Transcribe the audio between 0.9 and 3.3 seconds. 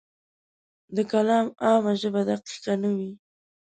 د کالم عامه ژبه دقیقه نه وي.